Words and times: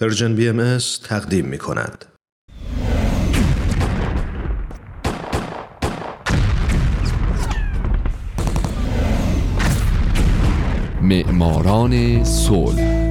پرژن 0.00 0.34
بی 0.34 0.48
ام 0.48 0.78
تقدیم 1.04 1.44
می 1.44 1.58
کند. 1.58 2.04
معماران 11.02 12.24
صلح 12.24 13.08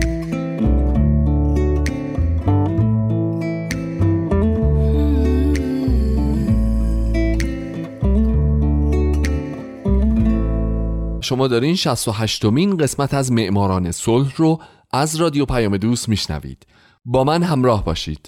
شما 11.21 11.47
دارین 11.47 11.75
68 11.75 12.45
مین 12.45 12.77
قسمت 12.77 13.13
از 13.13 13.31
معماران 13.31 13.91
صلح 13.91 14.33
رو 14.35 14.59
از 14.91 15.15
رادیو 15.15 15.45
پیام 15.45 15.77
دوست 15.77 16.09
میشنوید. 16.09 16.65
با 17.05 17.23
من 17.23 17.43
همراه 17.43 17.85
باشید. 17.85 18.27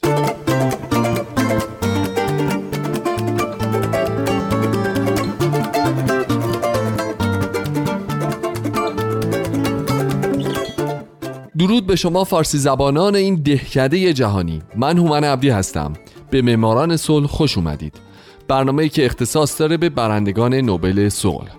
درود 11.57 11.87
به 11.87 11.95
شما 11.95 12.23
فارسی 12.23 12.57
زبانان 12.57 13.15
این 13.15 13.36
دهکده 13.36 14.14
جهانی. 14.14 14.61
من 14.75 14.97
هومن 14.97 15.23
عبدی 15.23 15.50
هستم. 15.50 15.93
به 16.29 16.41
معماران 16.41 16.97
صلح 16.97 17.28
خوش 17.28 17.57
اومدید. 17.57 17.93
برنامه‌ای 18.47 18.89
که 18.89 19.05
اختصاص 19.05 19.61
داره 19.61 19.78
به 19.78 19.89
برندگان 19.89 20.53
نوبل 20.53 21.09
صلح. 21.09 21.58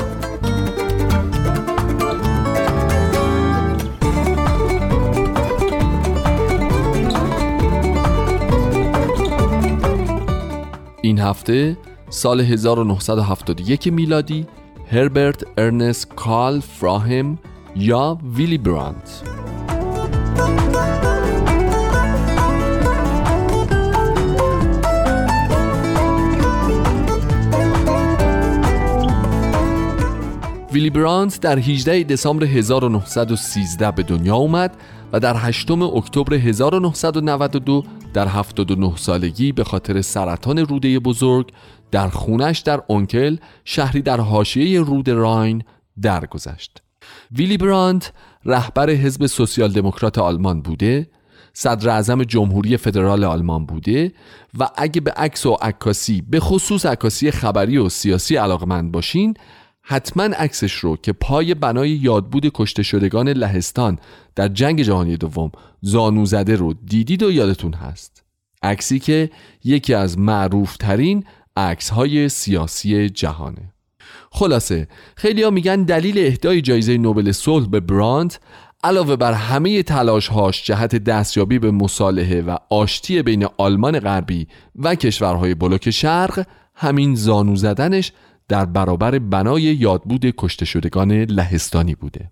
این 11.11 11.19
هفته 11.19 11.77
سال 12.09 12.41
1971 12.41 13.87
میلادی 13.87 14.45
هربرت 14.91 15.43
ارنست 15.57 16.15
کارل 16.15 16.59
فراهم 16.59 17.37
یا 17.75 18.17
ویلی 18.35 18.57
برانت. 18.57 19.21
ویلی 30.73 30.89
برانت 30.89 31.41
در 31.41 31.59
18 31.59 32.03
دسامبر 32.03 32.45
1913 32.45 33.91
به 33.91 34.03
دنیا 34.03 34.35
اومد 34.35 34.77
و 35.13 35.19
در 35.19 35.35
8 35.37 35.71
اکتبر 35.71 36.33
1992 36.33 37.83
در 38.13 38.27
79 38.27 38.95
سالگی 38.95 39.51
به 39.51 39.63
خاطر 39.63 40.01
سرطان 40.01 40.57
روده 40.57 40.99
بزرگ 40.99 41.51
در 41.91 42.09
خونش 42.09 42.59
در 42.59 42.81
اونکل 42.87 43.37
شهری 43.65 44.01
در 44.01 44.19
حاشیه 44.19 44.81
رود 44.81 45.09
راین 45.09 45.63
درگذشت. 46.01 46.81
ویلی 47.31 47.57
برانت 47.57 48.13
رهبر 48.45 48.89
حزب 48.89 49.25
سوسیال 49.25 49.71
دموکرات 49.71 50.17
آلمان 50.17 50.61
بوده 50.61 51.09
صدر 51.53 51.89
اعظم 51.89 52.23
جمهوری 52.23 52.77
فدرال 52.77 53.23
آلمان 53.23 53.65
بوده 53.65 54.11
و 54.59 54.69
اگه 54.77 55.01
به 55.01 55.11
عکس 55.11 55.45
و 55.45 55.57
عکاسی 55.61 56.21
به 56.29 56.39
خصوص 56.39 56.85
عکاسی 56.85 57.31
خبری 57.31 57.77
و 57.77 57.89
سیاسی 57.89 58.35
علاقمند 58.35 58.91
باشین 58.91 59.33
حتما 59.83 60.23
عکسش 60.23 60.73
رو 60.73 60.97
که 60.97 61.13
پای 61.13 61.53
بنای 61.53 61.89
یادبود 61.89 62.51
کشته 62.53 62.83
شدگان 62.83 63.29
لهستان 63.29 63.99
در 64.35 64.47
جنگ 64.47 64.81
جهانی 64.81 65.17
دوم 65.17 65.51
زانو 65.81 66.25
زده 66.25 66.55
رو 66.55 66.73
دیدید 66.73 67.23
و 67.23 67.31
یادتون 67.31 67.73
هست. 67.73 68.23
عکسی 68.63 68.99
که 68.99 69.29
یکی 69.63 69.93
از 69.93 70.17
معروف 70.17 70.77
ترین 70.77 71.23
عکس 71.57 71.89
های 71.89 72.29
سیاسی 72.29 73.09
جهانه. 73.09 73.73
خلاصه 74.31 74.87
خیلی 75.15 75.43
ها 75.43 75.49
میگن 75.49 75.83
دلیل 75.83 76.25
اهدای 76.25 76.61
جایزه 76.61 76.97
نوبل 76.97 77.31
صلح 77.31 77.67
به 77.67 77.79
براند 77.79 78.35
علاوه 78.83 79.15
بر 79.15 79.33
همه 79.33 79.83
هاش 80.31 80.65
جهت 80.65 80.95
دستیابی 80.95 81.59
به 81.59 81.71
مصالحه 81.71 82.41
و 82.41 82.57
آشتی 82.69 83.21
بین 83.21 83.47
آلمان 83.57 83.99
غربی 83.99 84.47
و 84.75 84.95
کشورهای 84.95 85.55
بلوک 85.55 85.89
شرق 85.89 86.45
همین 86.75 87.15
زانو 87.15 87.55
زدنش 87.55 88.11
در 88.47 88.65
برابر 88.65 89.19
بنای 89.19 89.61
یادبود 89.61 90.25
کشته 90.37 90.65
شدگان 90.65 91.11
لهستانی 91.11 91.95
بوده. 91.95 92.29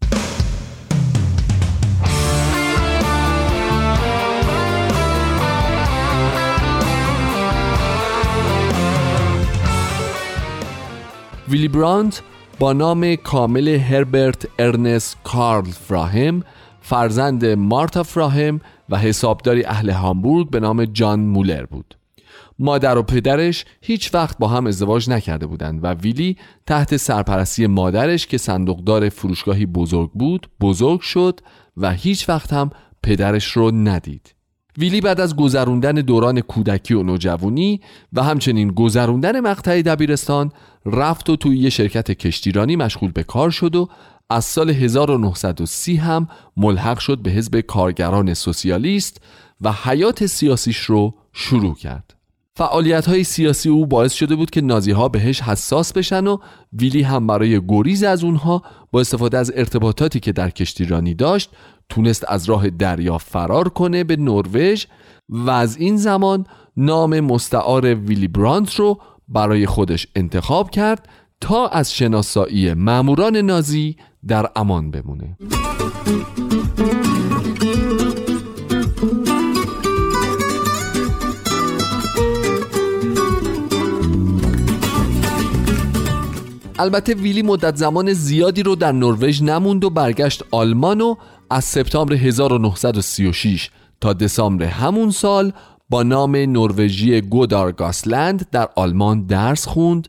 ویلی 11.49 11.67
برانت 11.67 12.21
با 12.59 12.73
نام 12.73 13.15
کامل 13.15 13.67
هربرت 13.67 14.47
ارنست 14.59 15.17
کارل 15.23 15.71
فراهم 15.71 16.43
فرزند 16.81 17.45
مارتا 17.45 18.03
فراهم 18.03 18.61
و 18.89 18.97
حسابداری 18.97 19.65
اهل 19.65 19.89
هامبورگ 19.89 20.49
به 20.49 20.59
نام 20.59 20.85
جان 20.85 21.19
مولر 21.19 21.65
بود. 21.65 21.98
مادر 22.59 22.97
و 22.97 23.03
پدرش 23.03 23.65
هیچ 23.81 24.13
وقت 24.13 24.37
با 24.37 24.47
هم 24.47 24.67
ازدواج 24.67 25.09
نکرده 25.09 25.45
بودند 25.45 25.83
و 25.83 25.87
ویلی 25.87 26.37
تحت 26.65 26.97
سرپرستی 26.97 27.67
مادرش 27.67 28.27
که 28.27 28.37
صندوقدار 28.37 29.09
فروشگاهی 29.09 29.65
بزرگ 29.65 30.11
بود 30.11 30.49
بزرگ 30.61 31.01
شد 31.01 31.39
و 31.77 31.91
هیچ 31.91 32.29
وقت 32.29 32.53
هم 32.53 32.69
پدرش 33.03 33.45
رو 33.51 33.71
ندید 33.71 34.35
ویلی 34.77 35.01
بعد 35.01 35.19
از 35.19 35.35
گذروندن 35.35 35.93
دوران 35.93 36.41
کودکی 36.41 36.93
و 36.93 37.03
نوجوانی 37.03 37.81
و 38.13 38.23
همچنین 38.23 38.71
گذروندن 38.71 39.39
مقطع 39.39 39.81
دبیرستان 39.81 40.51
رفت 40.85 41.29
و 41.29 41.35
توی 41.35 41.57
یه 41.57 41.69
شرکت 41.69 42.11
کشتیرانی 42.11 42.75
مشغول 42.75 43.11
به 43.11 43.23
کار 43.23 43.49
شد 43.49 43.75
و 43.75 43.89
از 44.29 44.45
سال 44.45 44.69
1930 44.69 45.95
هم 45.95 46.27
ملحق 46.57 46.99
شد 46.99 47.17
به 47.17 47.31
حزب 47.31 47.59
کارگران 47.59 48.33
سوسیالیست 48.33 49.21
و 49.61 49.71
حیات 49.71 50.25
سیاسیش 50.25 50.77
رو 50.77 51.13
شروع 51.33 51.75
کرد. 51.75 52.18
فعالیت 52.59 53.05
های 53.05 53.23
سیاسی 53.23 53.69
او 53.69 53.85
باعث 53.85 54.13
شده 54.13 54.35
بود 54.35 54.49
که 54.49 54.61
نازی 54.61 54.91
ها 54.91 55.09
بهش 55.09 55.41
حساس 55.41 55.93
بشن 55.93 56.27
و 56.27 56.37
ویلی 56.73 57.01
هم 57.01 57.27
برای 57.27 57.61
گریز 57.67 58.03
از 58.03 58.23
اونها 58.23 58.63
با 58.91 58.99
استفاده 58.99 59.37
از 59.37 59.51
ارتباطاتی 59.55 60.19
که 60.19 60.31
در 60.31 60.49
کشتیرانی 60.49 61.13
داشت 61.13 61.51
تونست 61.89 62.25
از 62.27 62.45
راه 62.45 62.69
دریا 62.69 63.17
فرار 63.17 63.69
کنه 63.69 64.03
به 64.03 64.15
نروژ 64.15 64.85
و 65.29 65.49
از 65.49 65.77
این 65.77 65.97
زمان 65.97 66.45
نام 66.77 67.19
مستعار 67.19 67.95
ویلی 67.95 68.27
برانت 68.27 68.75
رو 68.75 68.99
برای 69.27 69.65
خودش 69.65 70.07
انتخاب 70.15 70.69
کرد 70.69 71.09
تا 71.41 71.67
از 71.67 71.93
شناسایی 71.93 72.73
ماموران 72.73 73.37
نازی 73.37 73.95
در 74.27 74.49
امان 74.55 74.91
بمونه. 74.91 75.37
البته 86.79 87.13
ویلی 87.13 87.41
مدت 87.41 87.75
زمان 87.75 88.13
زیادی 88.13 88.63
رو 88.63 88.75
در 88.75 88.91
نروژ 88.91 89.41
نموند 89.41 89.83
و 89.83 89.89
برگشت 89.89 90.43
آلمان 90.51 91.01
و 91.01 91.15
از 91.49 91.65
سپتامبر 91.65 92.13
1936 92.13 93.69
تا 94.01 94.13
دسامبر 94.13 94.65
همون 94.65 95.11
سال 95.11 95.51
با 95.89 96.03
نام 96.03 96.35
نروژی 96.35 97.21
گودارگاسلند 97.21 98.49
در 98.51 98.69
آلمان 98.75 99.25
درس 99.25 99.67
خوند 99.67 100.07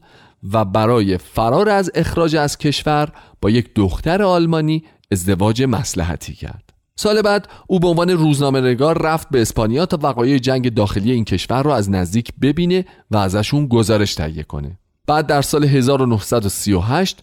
و 0.52 0.64
برای 0.64 1.19
فرار 1.19 1.69
از 1.69 1.90
اخراج 1.94 2.37
از 2.37 2.58
کشور 2.58 3.08
با 3.40 3.50
یک 3.50 3.75
دختر 3.75 4.22
آلمانی 4.22 4.84
ازدواج 5.12 5.62
مسلحتی 5.62 6.34
کرد. 6.34 6.72
سال 6.96 7.22
بعد 7.22 7.49
او 7.67 7.81
به 7.81 7.87
عنوان 7.87 8.11
روزنامه 8.11 8.61
نگار 8.61 9.02
رفت 9.02 9.28
به 9.28 9.43
اسپانیا 9.43 9.87
تا 9.87 9.99
وقایع 10.02 10.38
جنگ 10.38 10.75
داخلی 10.75 11.12
این 11.12 11.25
کشور 11.25 11.62
را 11.62 11.76
از 11.76 11.90
نزدیک 11.90 12.32
ببینه 12.43 12.84
و 13.11 13.17
ازشون 13.17 13.67
گزارش 13.67 14.14
تهیه 14.14 14.43
کنه. 14.43 14.78
بعد 15.10 15.26
در 15.26 15.42
سال 15.42 15.64
1938 15.64 17.18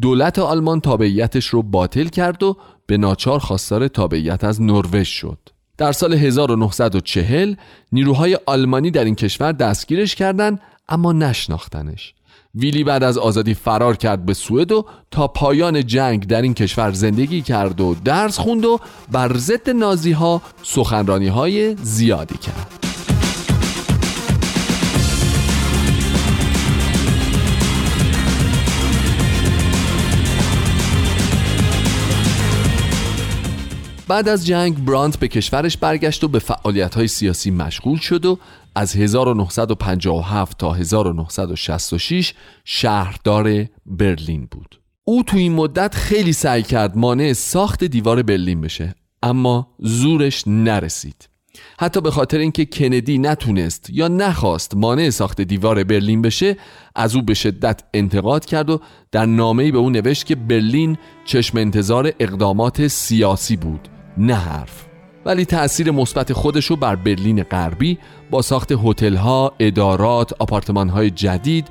دولت 0.00 0.38
آلمان 0.38 0.80
تابعیتش 0.80 1.46
رو 1.46 1.62
باطل 1.62 2.04
کرد 2.04 2.42
و 2.42 2.56
به 2.86 2.96
ناچار 2.96 3.38
خواستار 3.38 3.88
تابعیت 3.88 4.44
از 4.44 4.62
نروژ 4.62 5.08
شد. 5.08 5.38
در 5.78 5.92
سال 5.92 6.14
1940 6.14 7.54
نیروهای 7.92 8.38
آلمانی 8.46 8.90
در 8.90 9.04
این 9.04 9.14
کشور 9.14 9.52
دستگیرش 9.52 10.14
کردند 10.14 10.60
اما 10.88 11.12
نشناختنش. 11.12 12.14
ویلی 12.54 12.84
بعد 12.84 13.02
از 13.02 13.18
آزادی 13.18 13.54
فرار 13.54 13.96
کرد 13.96 14.26
به 14.26 14.34
سوئد 14.34 14.72
و 14.72 14.86
تا 15.10 15.28
پایان 15.28 15.86
جنگ 15.86 16.26
در 16.26 16.42
این 16.42 16.54
کشور 16.54 16.92
زندگی 16.92 17.42
کرد 17.42 17.80
و 17.80 17.96
درس 18.04 18.38
خوند 18.38 18.64
و 18.64 18.80
بر 19.12 19.36
ضد 19.36 19.70
نازی 19.70 20.12
ها 20.12 20.42
سخنرانی 20.62 21.28
های 21.28 21.76
زیادی 21.76 22.38
کرد. 22.38 22.95
بعد 34.08 34.28
از 34.28 34.46
جنگ 34.46 34.84
برانت 34.84 35.18
به 35.18 35.28
کشورش 35.28 35.76
برگشت 35.76 36.24
و 36.24 36.28
به 36.28 36.42
های 36.94 37.08
سیاسی 37.08 37.50
مشغول 37.50 37.98
شد 37.98 38.26
و 38.26 38.38
از 38.74 38.96
1957 38.96 40.58
تا 40.58 40.72
1966 40.72 42.34
شهردار 42.64 43.66
برلین 43.86 44.48
بود. 44.50 44.80
او 45.04 45.22
تو 45.22 45.36
این 45.36 45.52
مدت 45.52 45.94
خیلی 45.94 46.32
سعی 46.32 46.62
کرد 46.62 46.96
مانع 46.96 47.32
ساخت 47.32 47.84
دیوار 47.84 48.22
برلین 48.22 48.60
بشه 48.60 48.94
اما 49.22 49.68
زورش 49.78 50.44
نرسید. 50.46 51.28
حتی 51.80 52.00
به 52.00 52.10
خاطر 52.10 52.38
اینکه 52.38 52.64
کندی 52.64 53.18
نتونست 53.18 53.90
یا 53.90 54.08
نخواست 54.08 54.74
مانع 54.74 55.10
ساخت 55.10 55.40
دیوار 55.40 55.84
برلین 55.84 56.22
بشه 56.22 56.56
از 56.94 57.16
او 57.16 57.22
به 57.22 57.34
شدت 57.34 57.82
انتقاد 57.94 58.44
کرد 58.44 58.70
و 58.70 58.80
در 59.12 59.26
نامه‌ای 59.26 59.72
به 59.72 59.78
او 59.78 59.90
نوشت 59.90 60.26
که 60.26 60.34
برلین 60.34 60.98
چشم 61.24 61.58
انتظار 61.58 62.12
اقدامات 62.20 62.86
سیاسی 62.86 63.56
بود. 63.56 63.88
نه 64.18 64.34
حرف 64.34 64.86
ولی 65.24 65.44
تأثیر 65.44 65.90
مثبت 65.90 66.32
خودش 66.32 66.64
رو 66.66 66.76
بر 66.76 66.96
برلین 66.96 67.42
غربی 67.42 67.98
با 68.30 68.42
ساخت 68.42 68.72
هتل‌ها، 68.72 69.52
ادارات، 69.58 70.32
آپارتمان‌های 70.38 71.10
جدید، 71.10 71.68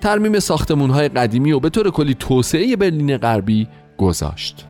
ترمیم 0.00 0.38
ساختمان‌های 0.38 1.08
قدیمی 1.08 1.52
و 1.52 1.60
به 1.60 1.70
طور 1.70 1.90
کلی 1.90 2.14
توسعه 2.14 2.76
برلین 2.76 3.16
غربی 3.16 3.68
گذاشت. 3.98 4.66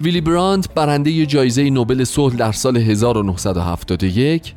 ویلی 0.00 0.20
براند 0.20 0.66
برنده 0.74 1.26
جایزه 1.26 1.70
نوبل 1.70 2.04
صلح 2.04 2.36
در 2.36 2.52
سال 2.52 2.76
1971 2.76 4.54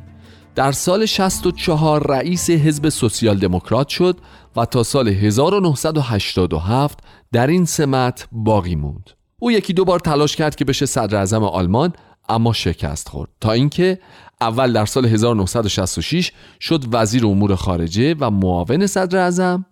در 0.58 0.72
سال 0.72 1.06
64 1.06 2.06
رئیس 2.06 2.50
حزب 2.50 2.88
سوسیال 2.88 3.38
دموکرات 3.38 3.88
شد 3.88 4.16
و 4.56 4.64
تا 4.64 4.82
سال 4.82 5.08
1987 5.08 6.98
در 7.32 7.46
این 7.46 7.64
سمت 7.64 8.28
باقی 8.32 8.76
موند. 8.76 9.10
او 9.38 9.52
یکی 9.52 9.72
دو 9.72 9.84
بار 9.84 9.98
تلاش 9.98 10.36
کرد 10.36 10.56
که 10.56 10.64
بشه 10.64 10.86
صدر 10.86 11.16
اعظم 11.16 11.44
آلمان 11.44 11.92
اما 12.28 12.52
شکست 12.52 13.08
خورد 13.08 13.30
تا 13.40 13.52
اینکه 13.52 13.98
اول 14.40 14.72
در 14.72 14.86
سال 14.86 15.06
1966 15.06 16.32
شد 16.60 16.84
وزیر 16.92 17.26
امور 17.26 17.54
خارجه 17.54 18.14
و 18.20 18.30
معاون 18.30 18.86
صدر 18.86 19.18
اعظم 19.18 19.64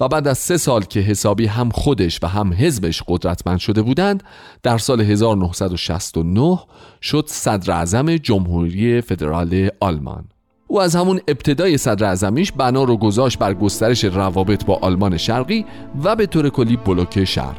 و 0.00 0.08
بعد 0.08 0.28
از 0.28 0.38
سه 0.38 0.56
سال 0.56 0.82
که 0.82 1.00
حسابی 1.00 1.46
هم 1.46 1.70
خودش 1.70 2.18
و 2.22 2.26
هم 2.26 2.52
حزبش 2.52 3.02
قدرتمند 3.08 3.58
شده 3.58 3.82
بودند 3.82 4.22
در 4.62 4.78
سال 4.78 5.00
1969 5.00 6.58
شد 7.02 7.24
صدر 7.28 7.72
اعظم 7.72 8.16
جمهوری 8.16 9.00
فدرال 9.00 9.68
آلمان 9.80 10.24
او 10.72 10.80
از 10.80 10.96
همون 10.96 11.20
ابتدای 11.28 11.78
صدر 11.78 12.04
اعظمیش 12.06 12.52
بنا 12.52 12.84
رو 12.84 12.96
گذاشت 12.96 13.38
بر 13.38 13.54
گسترش 13.54 14.04
روابط 14.04 14.64
با 14.64 14.76
آلمان 14.76 15.16
شرقی 15.16 15.64
و 16.04 16.16
به 16.16 16.26
طور 16.26 16.48
کلی 16.48 16.76
بلوک 16.76 17.24
شرق. 17.24 17.56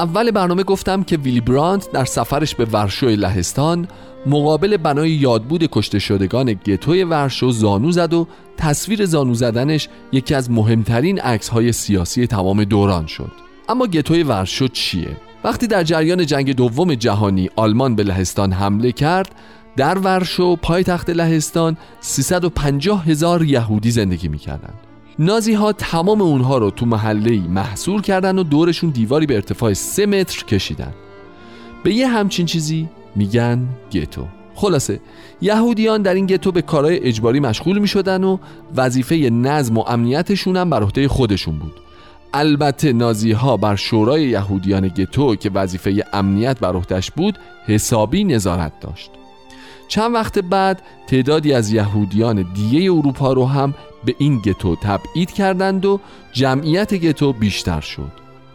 اول 0.00 0.30
برنامه 0.30 0.62
گفتم 0.62 1.02
که 1.02 1.16
ویلی 1.16 1.40
برانت 1.40 1.92
در 1.92 2.04
سفرش 2.04 2.54
به 2.54 2.64
ورشوی 2.64 3.16
لهستان 3.16 3.88
مقابل 4.26 4.76
بنای 4.76 5.10
یادبود 5.10 5.68
کشته 5.72 5.98
شدگان 5.98 6.52
گتوی 6.52 7.04
ورشو 7.04 7.50
زانو 7.50 7.92
زد 7.92 8.14
و 8.14 8.26
تصویر 8.56 9.06
زانو 9.06 9.34
زدنش 9.34 9.88
یکی 10.12 10.34
از 10.34 10.50
مهمترین 10.50 11.20
عکس 11.20 11.48
های 11.48 11.72
سیاسی 11.72 12.26
تمام 12.26 12.64
دوران 12.64 13.06
شد 13.06 13.32
اما 13.68 13.86
گتوی 13.86 14.22
ورشو 14.22 14.68
چیه؟ 14.68 15.16
وقتی 15.44 15.66
در 15.66 15.82
جریان 15.82 16.26
جنگ 16.26 16.56
دوم 16.56 16.94
جهانی 16.94 17.50
آلمان 17.56 17.94
به 17.94 18.02
لهستان 18.02 18.52
حمله 18.52 18.92
کرد 18.92 19.34
در 19.76 19.98
ورشو 19.98 20.56
پایتخت 20.56 21.10
لهستان 21.10 21.76
350 22.00 23.04
هزار 23.04 23.44
یهودی 23.44 23.90
زندگی 23.90 24.28
می‌کردند 24.28 24.89
نازی 25.20 25.52
ها 25.52 25.72
تمام 25.72 26.20
اونها 26.20 26.58
رو 26.58 26.70
تو 26.70 26.86
محله 26.86 27.40
محصور 27.48 28.02
کردن 28.02 28.38
و 28.38 28.42
دورشون 28.42 28.90
دیواری 28.90 29.26
به 29.26 29.34
ارتفاع 29.34 29.72
3 29.72 30.06
متر 30.06 30.44
کشیدن. 30.44 30.94
به 31.84 31.94
یه 31.94 32.08
همچین 32.08 32.46
چیزی 32.46 32.88
میگن 33.16 33.68
گتو. 33.92 34.24
خلاصه 34.54 35.00
یهودیان 35.40 36.02
در 36.02 36.14
این 36.14 36.26
گتو 36.26 36.52
به 36.52 36.62
کارهای 36.62 36.98
اجباری 36.98 37.40
مشغول 37.40 37.78
می 37.78 37.88
شدن 37.88 38.24
و 38.24 38.38
وظیفه 38.76 39.16
نظم 39.16 39.78
و 39.78 39.84
امنیتشون 39.88 40.56
هم 40.56 40.70
بر 40.70 40.82
عهده 40.82 41.08
خودشون 41.08 41.58
بود. 41.58 41.72
البته 42.34 42.92
نازی 42.92 43.32
ها 43.32 43.56
بر 43.56 43.76
شورای 43.76 44.28
یهودیان 44.28 44.88
گتو 44.88 45.36
که 45.36 45.50
وظیفه 45.50 46.04
امنیت 46.12 46.58
بر 46.58 46.76
عهدهش 46.76 47.10
بود 47.10 47.38
حسابی 47.66 48.24
نظارت 48.24 48.72
داشت. 48.80 49.10
چند 49.90 50.14
وقت 50.14 50.38
بعد 50.38 50.82
تعدادی 51.06 51.52
از 51.52 51.72
یهودیان 51.72 52.46
دیگه 52.54 52.92
اروپا 52.92 53.32
رو 53.32 53.46
هم 53.46 53.74
به 54.04 54.14
این 54.18 54.38
گتو 54.38 54.76
تبعید 54.76 55.30
کردند 55.30 55.86
و 55.86 56.00
جمعیت 56.32 56.94
گتو 56.94 57.32
بیشتر 57.32 57.80
شد. 57.80 58.12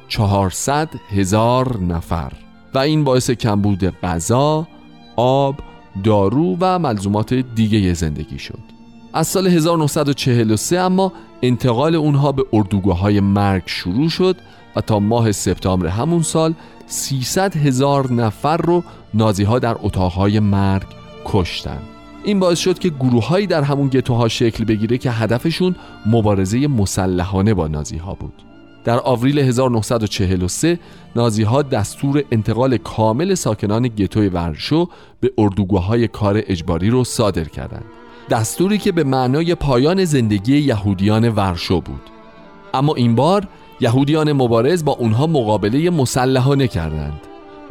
400 0.07 0.89
هزار 1.09 1.79
نفر. 1.79 2.31
و 2.73 2.77
این 2.77 3.03
باعث 3.03 3.31
کمبود 3.31 3.85
غذا، 3.85 4.67
آب، 5.15 5.55
دارو 6.03 6.57
و 6.59 6.79
ملزومات 6.79 7.33
دیگه 7.33 7.93
زندگی 7.93 8.39
شد. 8.39 8.59
از 9.13 9.27
سال 9.27 9.47
1943 9.47 10.79
اما 10.79 11.11
انتقال 11.41 11.95
اونها 11.95 12.31
به 12.31 12.45
اردوگاه 12.53 12.99
های 12.99 13.19
مرگ 13.19 13.63
شروع 13.65 14.09
شد 14.09 14.35
و 14.75 14.81
تا 14.81 14.99
ماه 14.99 15.31
سپتامبر 15.31 15.87
همون 15.87 16.21
سال 16.21 16.53
300 16.87 17.55
هزار 17.57 18.13
نفر 18.13 18.57
رو 18.57 18.83
نازی 19.13 19.43
ها 19.43 19.59
در 19.59 19.75
اتاقهای 19.81 20.39
مرگ 20.39 21.04
کشتن. 21.25 21.79
این 22.23 22.39
باعث 22.39 22.59
شد 22.59 22.79
که 22.79 22.89
گروههایی 22.89 23.47
در 23.47 23.61
همون 23.61 23.87
گتوها 23.87 24.27
شکل 24.27 24.63
بگیره 24.63 24.97
که 24.97 25.11
هدفشون 25.11 25.75
مبارزه 26.05 26.67
مسلحانه 26.67 27.53
با 27.53 27.67
نازی 27.67 27.97
ها 27.97 28.13
بود. 28.13 28.33
در 28.83 28.99
آوریل 28.99 29.39
1943 29.39 30.79
نازی 31.15 31.43
ها 31.43 31.61
دستور 31.61 32.23
انتقال 32.31 32.77
کامل 32.77 33.33
ساکنان 33.33 33.87
گتوی 33.87 34.27
ورشو 34.27 34.89
به 35.19 35.31
اردوگاه 35.37 35.85
های 35.85 36.07
کار 36.07 36.41
اجباری 36.47 36.89
رو 36.89 37.03
صادر 37.03 37.43
کردند. 37.43 37.85
دستوری 38.29 38.77
که 38.77 38.91
به 38.91 39.03
معنای 39.03 39.55
پایان 39.55 40.05
زندگی 40.05 40.57
یهودیان 40.57 41.29
ورشو 41.29 41.81
بود. 41.81 42.01
اما 42.73 42.95
این 42.95 43.15
بار 43.15 43.47
یهودیان 43.79 44.33
مبارز 44.33 44.85
با 44.85 44.91
اونها 44.91 45.27
مقابله 45.27 45.89
مسلحانه 45.89 46.67
کردند. 46.67 47.21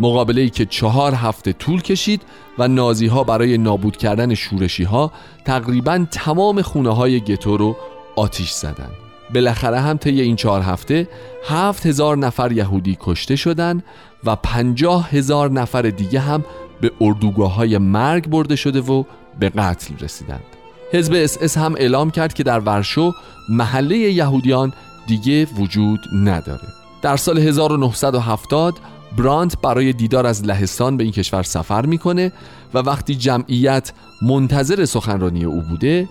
مقابله 0.01 0.41
ای 0.41 0.51
که 0.51 0.67
چهار 0.67 1.15
هفته 1.15 1.53
طول 1.53 1.83
کشید 1.83 2.23
و 2.59 2.69
نازی 2.69 3.07
ها 3.07 3.25
برای 3.25 3.59
نابود 3.59 3.97
کردن 3.97 4.35
شورشی 4.35 4.85
ها 4.85 5.13
تقریبا 5.45 6.07
تمام 6.11 6.63
خونه 6.63 6.95
های 6.95 7.21
گتو 7.21 7.57
رو 7.57 7.77
آتیش 8.17 8.51
زدند. 8.51 8.93
بالاخره 9.35 9.81
هم 9.81 9.97
طی 9.97 10.21
این 10.21 10.37
چهار 10.37 10.63
هفته 10.63 11.09
هفت 11.49 11.87
هزار 11.87 12.17
نفر 12.17 12.53
یهودی 12.53 12.99
کشته 13.01 13.37
شدند 13.37 13.85
و 14.25 14.37
پنجاه 14.37 15.11
هزار 15.11 15.51
نفر 15.51 15.83
دیگه 15.83 16.21
هم 16.21 16.45
به 16.81 16.91
اردوگاه 17.01 17.55
های 17.55 17.79
مرگ 17.79 18.29
برده 18.29 18.57
شده 18.57 18.81
و 18.81 19.05
به 19.41 19.49
قتل 19.49 19.95
رسیدند. 20.01 20.45
حزب 20.93 21.13
اس 21.17 21.39
اس 21.41 21.59
هم 21.59 21.75
اعلام 21.79 22.11
کرد 22.11 22.35
که 22.35 22.43
در 22.43 22.61
ورشو 22.61 23.13
محله 23.49 23.97
یهودیان 23.97 24.73
دیگه 25.07 25.45
وجود 25.45 26.01
نداره. 26.13 26.69
در 27.03 27.17
سال 27.17 27.39
1970 27.39 28.75
برانت 29.19 29.61
برای 29.61 29.93
دیدار 29.93 30.27
از 30.27 30.45
لهستان 30.45 30.97
به 30.97 31.05
این 31.05 31.13
کشور 31.13 31.43
سفر 31.43 31.87
می‌کنه 31.87 32.33
و 32.75 32.79
وقتی 32.79 33.15
جمعیت 33.15 33.93
منتظر 34.23 34.85
سخنرانی 34.85 35.45
او 35.45 35.61
بوده 35.61 36.09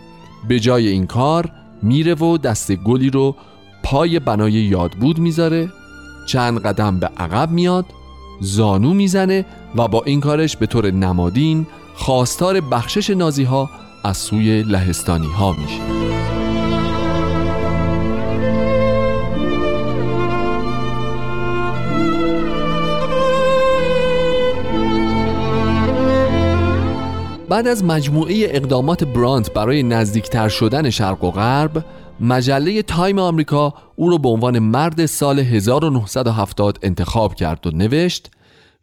به 0.48 0.60
جای 0.60 0.88
این 0.88 1.08
کار 1.08 1.52
میره 1.82 2.16
و 2.16 2.38
دست 2.38 2.72
گلی 2.72 3.10
رو 3.10 3.36
پای 3.84 4.20
بنای 4.20 4.52
یادبود 4.52 5.20
می‌ذاره 5.20 5.70
چند 6.28 6.60
قدم 6.60 7.00
به 7.00 7.10
عقب 7.18 7.52
میاد 7.52 7.86
زانو 8.42 8.94
می‌زنه 8.94 9.46
و 9.76 9.88
با 9.88 10.04
این 10.06 10.20
کارش 10.20 10.58
به 10.58 10.66
طور 10.66 10.92
نمادین 10.92 11.68
خواستار 11.96 12.62
بخشش 12.62 13.10
نازی 13.10 13.44
ها 13.44 13.70
از 14.04 14.18
سوی 14.18 14.64
لهستانی 14.64 15.28
ها 15.28 15.52
میشه. 15.52 15.93
بعد 27.54 27.68
از 27.68 27.84
مجموعه 27.84 28.36
اقدامات 28.50 29.04
برانت 29.04 29.54
برای 29.54 29.84
نزدیکتر 29.84 30.50
شدن 30.50 30.90
شرق 30.90 31.24
و 31.24 31.32
غرب 31.32 31.86
مجله 32.20 32.82
تایم 32.82 33.20
آمریکا 33.20 33.74
او 33.96 34.10
را 34.10 34.18
به 34.18 34.30
عنوان 34.30 34.60
مرد 34.60 35.06
سال 35.06 35.40
1970 35.40 36.80
انتخاب 36.82 37.36
کرد 37.36 37.68
و 37.68 37.70
نوشت 37.70 38.32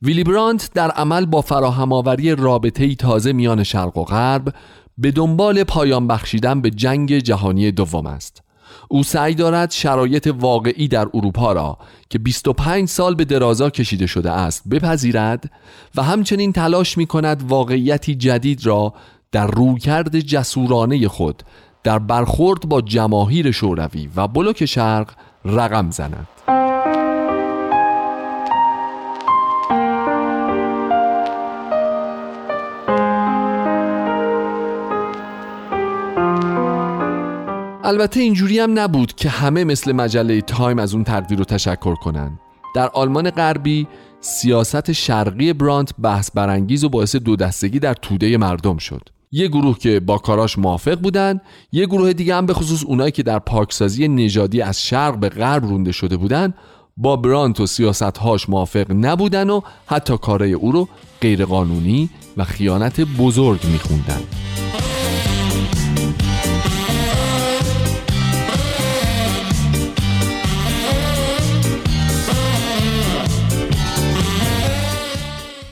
ویلی 0.03 0.25
برانت 0.25 0.71
در 0.75 0.91
عمل 0.91 1.27
با 1.27 1.41
فراهم 1.41 1.93
آوری 1.93 2.35
رابطه 2.35 2.95
تازه 2.95 3.33
میان 3.33 3.63
شرق 3.63 3.97
و 3.97 4.05
غرب 4.05 4.55
به 4.99 5.11
دنبال 5.11 5.65
پایان 5.65 6.07
بخشیدن 6.07 6.61
به 6.61 6.71
جنگ 6.71 7.19
جهانی 7.19 7.73
دوم 7.73 8.07
است. 8.07 8.43
او 8.89 9.03
سعی 9.03 9.35
دارد 9.35 9.71
شرایط 9.71 10.35
واقعی 10.39 10.89
در 10.89 11.09
اروپا 11.15 11.53
را 11.53 11.79
که 12.11 12.19
25 12.19 12.89
سال 12.89 13.15
به 13.15 13.25
درازا 13.25 13.71
کشیده 13.71 14.07
شده 14.07 14.31
است 14.31 14.69
بپذیرد 14.69 15.51
و 15.95 16.03
همچنین 16.03 16.53
تلاش 16.53 16.99
می 16.99 17.07
کند 17.07 17.45
واقعیتی 17.49 18.15
جدید 18.15 18.67
را 18.67 18.95
در 19.33 19.47
رویکرد 19.47 20.21
جسورانه 20.21 21.09
خود 21.09 21.43
در 21.83 21.99
برخورد 21.99 22.69
با 22.69 22.81
جماهیر 22.81 23.51
شوروی 23.51 24.09
و 24.17 24.29
بلوک 24.29 24.65
شرق 24.65 25.11
رقم 25.45 25.91
زند. 25.91 26.27
البته 37.91 38.21
اینجوری 38.21 38.59
هم 38.59 38.79
نبود 38.79 39.15
که 39.15 39.29
همه 39.29 39.65
مثل 39.65 39.93
مجله 39.93 40.41
تایم 40.41 40.79
از 40.79 40.95
اون 40.95 41.05
تقدیر 41.05 41.39
رو 41.39 41.45
تشکر 41.45 41.95
کنن. 41.95 42.39
در 42.75 42.89
آلمان 42.89 43.31
غربی 43.31 43.87
سیاست 44.21 44.93
شرقی 44.93 45.53
برانت 45.53 45.95
بحث 46.03 46.31
برانگیز 46.35 46.85
و 46.85 46.89
باعث 46.89 47.17
دو 47.17 47.37
دستگی 47.37 47.79
در 47.79 47.95
توده 47.95 48.37
مردم 48.37 48.77
شد. 48.77 49.09
یه 49.33 49.49
گروه 49.49 49.79
که 49.79 50.01
با 50.01 50.19
کاراش 50.19 50.59
موافق 50.59 50.95
بودن 50.95 51.41
یه 51.73 51.87
گروه 51.87 52.13
دیگه 52.13 52.35
هم 52.35 52.47
به 52.47 52.55
خصوص 52.55 52.85
اونایی 52.85 53.13
که 53.13 53.23
در 53.23 53.39
پاکسازی 53.39 54.09
نژادی 54.09 54.63
از 54.63 54.83
شرق 54.83 55.19
به 55.19 55.29
غرب 55.29 55.65
رونده 55.65 55.93
شده 55.93 56.17
بودن 56.17 56.55
با 56.97 57.17
برانت 57.17 57.61
و 57.61 57.67
سیاستهاش 57.67 58.49
موافق 58.49 58.87
نبودن 58.91 59.51
و 59.51 59.61
حتی 59.87 60.17
کارای 60.19 60.53
او 60.53 60.73
رو 60.73 60.89
غیرقانونی 61.21 62.11
و 62.37 62.45
خیانت 62.45 63.01
بزرگ 63.01 63.61
میخوندن. 63.73 64.50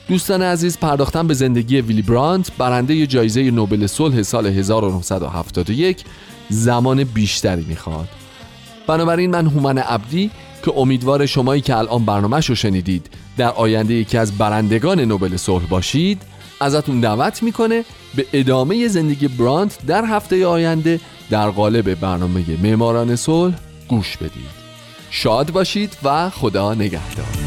دوستان 0.09 0.41
عزیز 0.41 0.77
پرداختن 0.77 1.27
به 1.27 1.33
زندگی 1.33 1.81
ویلی 1.81 2.01
برانت 2.01 2.51
برنده 2.57 3.07
جایزه 3.07 3.51
نوبل 3.51 3.87
صلح 3.87 4.21
سال 4.21 4.45
1971 4.45 6.03
زمان 6.49 7.03
بیشتری 7.03 7.65
می‌خواد. 7.67 8.07
بنابراین 8.87 9.31
من 9.31 9.47
هومن 9.47 9.77
عبدی 9.77 10.31
که 10.65 10.73
امیدوار 10.77 11.25
شمایی 11.25 11.61
که 11.61 11.77
الان 11.77 12.05
برنامهش 12.05 12.45
رو 12.45 12.55
شنیدید 12.55 13.09
در 13.37 13.49
آینده 13.49 13.93
یکی 13.93 14.17
از 14.17 14.37
برندگان 14.37 14.99
نوبل 14.99 15.37
صلح 15.37 15.65
باشید 15.65 16.21
ازتون 16.61 16.99
دعوت 16.99 17.43
می‌کنه 17.43 17.85
به 18.15 18.25
ادامه 18.33 18.87
زندگی 18.87 19.27
برانت 19.27 19.77
در 19.87 20.05
هفته 20.05 20.47
آینده 20.47 20.99
در 21.29 21.49
قالب 21.49 21.99
برنامه 21.99 22.43
معماران 22.63 23.15
صلح 23.15 23.55
گوش 23.87 24.17
بدید. 24.17 24.59
شاد 25.09 25.51
باشید 25.51 25.97
و 26.03 26.29
خدا 26.29 26.73
نگهدار. 26.73 27.38